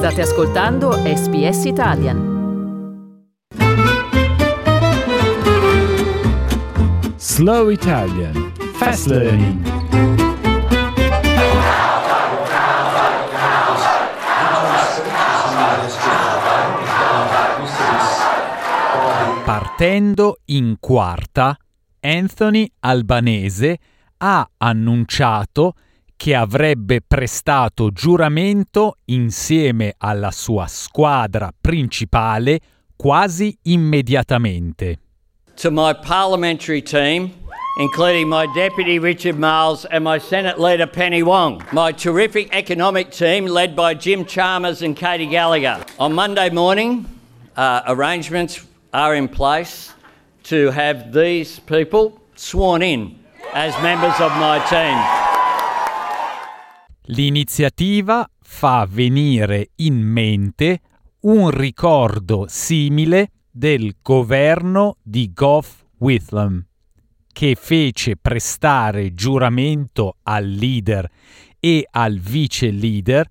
State 0.00 0.22
ascoltando 0.22 0.92
SBS 0.92 1.66
Italian. 1.66 2.18
Slow 7.18 7.68
Italian 7.70 8.52
Fast 8.78 9.08
Learning. 9.08 9.62
Partendo 19.44 20.38
in 20.46 20.76
quarta, 20.80 21.58
Anthony 22.00 22.72
Albanese 22.80 23.78
ha 24.16 24.48
annunciato 24.56 25.74
che 26.20 26.34
avrebbe 26.34 27.00
prestato 27.00 27.88
giuramento 27.92 28.98
insieme 29.06 29.94
alla 29.96 30.30
sua 30.30 30.66
squadra 30.66 31.50
principale 31.58 32.60
quasi 32.94 33.56
immediatamente. 33.62 34.98
To 35.62 35.70
my 35.70 35.94
parliamentary 35.94 36.82
team, 36.82 37.32
including 37.78 38.28
my 38.28 38.44
deputy 38.54 38.98
Richard 38.98 39.38
Miles 39.38 39.86
and 39.86 40.04
my 40.04 40.18
Senate 40.18 40.60
leader 40.60 40.86
Penny 40.86 41.22
Wong, 41.22 41.64
my 41.72 41.90
terrific 41.90 42.54
economic 42.54 43.08
team 43.08 43.46
led 43.46 43.74
by 43.74 43.94
Jim 43.94 44.26
Chalmers 44.26 44.82
and 44.82 44.94
Katie 44.94 45.26
Gallagher. 45.26 45.82
On 45.98 46.12
Monday 46.12 46.50
morning, 46.50 47.06
uh, 47.56 47.80
arrangements 47.86 48.60
are 48.92 49.14
in 49.14 49.26
place 49.26 49.94
to 50.42 50.70
have 50.70 51.14
these 51.14 51.60
people 51.60 52.20
sworn 52.36 52.82
in 52.82 53.18
as 53.54 53.72
members 53.82 54.20
of 54.20 54.30
my 54.32 54.58
team. 54.68 55.29
L'iniziativa 57.10 58.28
fa 58.40 58.86
venire 58.88 59.70
in 59.76 59.96
mente 59.96 60.80
un 61.22 61.50
ricordo 61.50 62.46
simile 62.48 63.32
del 63.50 63.96
governo 64.00 64.96
di 65.02 65.32
Gough 65.32 65.88
Whitlam, 65.98 66.64
che 67.32 67.56
fece 67.58 68.16
prestare 68.16 69.12
giuramento 69.12 70.18
al 70.22 70.46
leader 70.50 71.10
e 71.58 71.84
al 71.90 72.16
vice 72.18 72.70
leader 72.70 73.28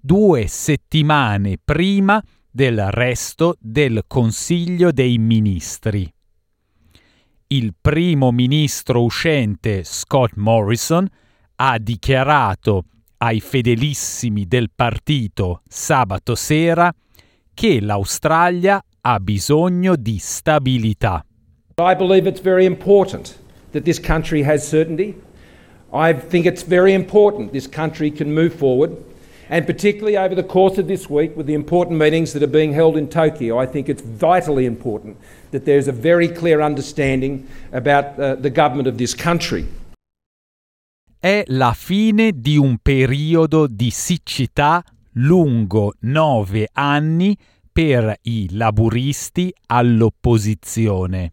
due 0.00 0.48
settimane 0.48 1.56
prima 1.62 2.20
del 2.50 2.90
resto 2.90 3.56
del 3.60 4.02
Consiglio 4.08 4.90
dei 4.90 5.18
Ministri. 5.18 6.12
Il 7.46 7.74
primo 7.80 8.32
ministro 8.32 9.04
uscente 9.04 9.84
Scott 9.84 10.32
Morrison 10.34 11.08
ha 11.54 11.78
dichiarato 11.78 12.86
ai 13.22 13.40
fedelissimi 13.40 14.46
del 14.46 14.70
partito 14.74 15.60
sabato 15.68 16.34
sera 16.34 16.90
che 17.52 17.78
l'Australia 17.80 18.82
ha 19.02 19.20
bisogno 19.20 19.94
di 19.96 20.16
stabilità. 20.18 21.24
I 21.78 21.94
believe 21.94 22.26
it's 22.26 22.40
very 22.40 22.64
important 22.64 23.38
that 23.72 23.84
this 23.84 24.00
country 24.00 24.42
has 24.42 24.66
certainty. 24.66 25.14
I 25.92 26.14
think 26.14 26.46
it's 26.46 26.62
very 26.62 26.94
important 26.94 27.52
this 27.52 27.68
country 27.68 28.10
can 28.10 28.32
move 28.32 28.54
forward. 28.54 28.96
And 29.50 29.66
particularly 29.66 30.16
over 30.16 30.34
the 30.34 30.46
course 30.46 30.78
of 30.78 30.86
this 30.86 31.10
week, 31.10 31.36
with 31.36 31.46
the 31.46 31.54
important 31.54 31.98
meetings 31.98 32.32
that 32.32 32.42
are 32.42 32.50
being 32.50 32.72
held 32.72 32.96
in 32.96 33.08
Tokyo, 33.08 33.58
I 33.58 33.66
think 33.66 33.88
it's 33.88 34.02
vitally 34.02 34.64
important 34.64 35.16
that 35.50 35.64
there's 35.64 35.88
a 35.88 35.92
very 35.92 36.28
clear 36.28 36.62
understanding 36.62 37.46
about 37.72 38.18
uh, 38.18 38.36
the 38.36 38.50
government 38.50 38.88
of 38.88 38.96
this 38.96 39.12
country. 39.12 39.66
È 41.22 41.42
la 41.48 41.74
fine 41.74 42.32
di 42.34 42.56
un 42.56 42.78
periodo 42.78 43.66
di 43.66 43.90
siccità 43.90 44.82
lungo 45.16 45.92
nove 46.00 46.70
anni 46.72 47.36
per 47.70 48.16
i 48.22 48.48
laburisti 48.52 49.52
all'opposizione. 49.66 51.32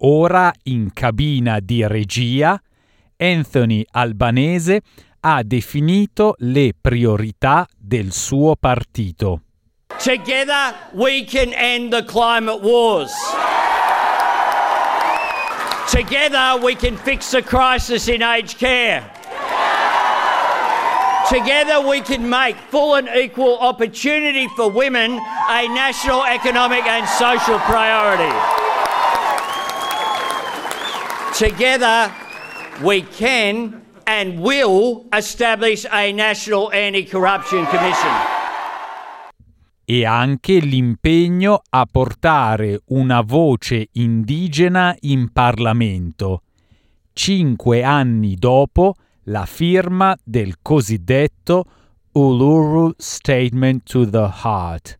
Ora 0.00 0.52
in 0.64 0.92
cabina 0.92 1.60
di 1.60 1.86
regia, 1.86 2.60
Anthony 3.16 3.82
Albanese 3.90 4.82
ha 5.20 5.42
definito 5.42 6.34
le 6.40 6.74
priorità 6.78 7.66
del 7.78 8.12
suo 8.12 8.54
partito. 8.54 9.40
Together 9.96 10.90
we 10.92 11.24
can 11.24 11.54
end 11.54 11.90
the 11.90 12.04
climate 12.04 12.60
wars. 12.60 13.14
Together 15.94 16.58
we 16.60 16.74
can 16.74 16.96
fix 16.96 17.30
the 17.30 17.40
crisis 17.40 18.08
in 18.08 18.20
aged 18.20 18.58
care. 18.58 19.00
Together 21.28 21.86
we 21.86 22.00
can 22.00 22.28
make 22.28 22.56
full 22.56 22.96
and 22.96 23.08
equal 23.14 23.56
opportunity 23.58 24.48
for 24.48 24.68
women 24.68 25.12
a 25.12 25.68
national 25.68 26.24
economic 26.24 26.84
and 26.84 27.08
social 27.08 27.60
priority. 27.60 28.34
Together 31.38 32.12
we 32.82 33.02
can 33.02 33.80
and 34.08 34.40
will 34.40 35.06
establish 35.12 35.86
a 35.92 36.12
national 36.12 36.72
anti-corruption 36.72 37.64
commission. 37.66 38.43
E 39.84 40.06
anche 40.06 40.58
l'impegno 40.58 41.60
a 41.68 41.86
portare 41.90 42.80
una 42.86 43.20
voce 43.20 43.88
indigena 43.92 44.96
in 45.00 45.30
Parlamento, 45.32 46.42
cinque 47.12 47.82
anni 47.82 48.34
dopo 48.36 48.94
la 49.24 49.46
firma 49.46 50.16
del 50.22 50.56
cosiddetto 50.62 51.64
Uluru 52.12 52.92
Statement 52.96 53.82
to 53.84 54.08
the 54.08 54.30
Heart. 54.42 54.98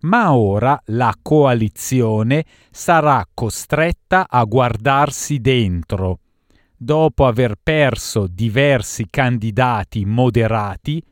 Ma 0.00 0.32
ora 0.32 0.80
la 0.86 1.14
coalizione 1.20 2.44
sarà 2.70 3.26
costretta 3.34 4.26
a 4.28 4.44
guardarsi 4.44 5.40
dentro, 5.40 6.20
dopo 6.76 7.26
aver 7.26 7.56
perso 7.60 8.28
diversi 8.28 9.06
candidati 9.10 10.04
moderati 10.04 11.02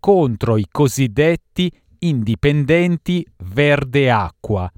contro 0.00 0.56
i 0.56 0.66
cosiddetti 0.70 1.70
indipendenti 2.00 3.26
verde 3.44 4.10
acqua, 4.10 4.70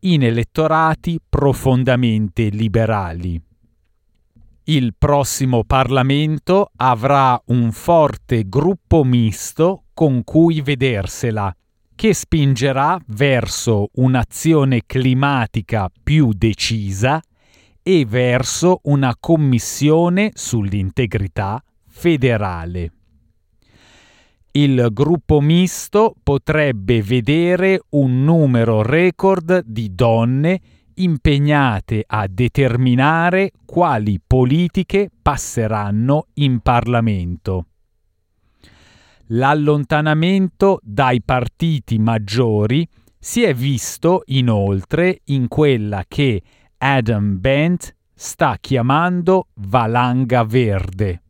in 0.00 0.22
elettorati 0.22 1.18
profondamente 1.28 2.48
liberali. 2.48 3.40
Il 4.64 4.94
prossimo 4.96 5.64
Parlamento 5.64 6.70
avrà 6.76 7.40
un 7.46 7.70
forte 7.72 8.48
gruppo 8.48 9.04
misto 9.04 9.84
con 9.92 10.24
cui 10.24 10.62
vedersela, 10.62 11.54
che 11.94 12.14
spingerà 12.14 12.98
verso 13.08 13.90
un'azione 13.94 14.82
climatica 14.86 15.90
più 16.02 16.32
decisa 16.32 17.22
e 17.82 18.04
verso 18.06 18.80
una 18.84 19.14
commissione 19.18 20.30
sull'integrità 20.34 21.62
federale 21.86 22.90
il 24.56 24.88
gruppo 24.92 25.40
misto 25.40 26.14
potrebbe 26.22 27.02
vedere 27.02 27.80
un 27.90 28.22
numero 28.22 28.82
record 28.82 29.64
di 29.66 29.92
donne 29.94 30.60
impegnate 30.94 32.04
a 32.06 32.28
determinare 32.28 33.50
quali 33.64 34.20
politiche 34.24 35.10
passeranno 35.20 36.26
in 36.34 36.60
Parlamento. 36.60 37.66
L'allontanamento 39.28 40.78
dai 40.84 41.20
partiti 41.20 41.98
maggiori 41.98 42.86
si 43.18 43.42
è 43.42 43.52
visto 43.54 44.22
inoltre 44.26 45.22
in 45.24 45.48
quella 45.48 46.04
che 46.06 46.40
Adam 46.78 47.40
Bent 47.40 47.96
sta 48.14 48.56
chiamando 48.60 49.48
valanga 49.54 50.44
verde 50.44 51.23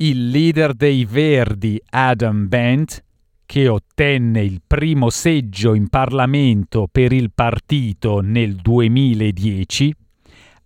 il 0.00 0.28
leader 0.28 0.74
dei 0.74 1.04
Verdi 1.04 1.80
Adam 1.90 2.46
Bent, 2.46 3.02
che 3.44 3.66
ottenne 3.66 4.42
il 4.42 4.60
primo 4.64 5.10
seggio 5.10 5.74
in 5.74 5.88
Parlamento 5.88 6.88
per 6.90 7.12
il 7.12 7.32
partito 7.34 8.20
nel 8.20 8.56
2010, 8.56 9.94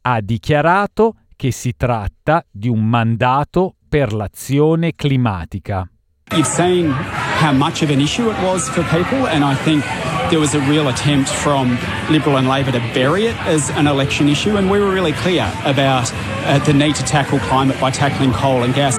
ha 0.02 0.20
dichiarato 0.20 1.14
che 1.36 1.50
si 1.50 1.74
tratta 1.76 2.44
di 2.50 2.68
un 2.68 2.84
mandato 2.84 3.74
per 3.88 4.12
l'azione 4.12 4.94
climatica. 4.94 5.88
You've 6.32 6.46
seen 6.46 6.90
how 6.90 7.52
much 7.52 7.82
of 7.82 7.90
an 7.90 8.00
issue 8.00 8.30
it 8.30 8.36
was 8.42 8.68
for 8.68 8.82
people, 8.84 9.26
and 9.28 9.44
I 9.44 9.54
think 9.54 9.84
there 10.30 10.40
was 10.40 10.54
a 10.54 10.60
real 10.60 10.88
attempt 10.88 11.28
from 11.28 11.78
Liberal 12.10 12.38
and 12.38 12.48
Labor 12.48 12.72
to 12.72 12.80
bury 12.94 13.26
it 13.26 13.36
as 13.46 13.68
an 13.76 13.86
election 13.86 14.28
issue, 14.28 14.56
and 14.56 14.70
we 14.70 14.80
were 14.80 14.90
really 14.90 15.12
clear 15.12 15.44
about 15.64 16.10
uh, 16.46 16.58
the 16.60 16.72
need 16.72 16.94
to 16.96 17.04
tackle 17.04 17.38
climate 17.40 17.78
by 17.78 17.90
tackling 17.90 18.32
coal 18.32 18.62
and 18.62 18.74
gas. 18.74 18.98